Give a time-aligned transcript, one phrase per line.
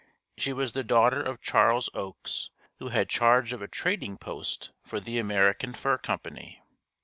[0.35, 4.99] She was the daughter of Charles Oakes who had charge of a trading post for
[4.99, 6.59] the American Fur Company.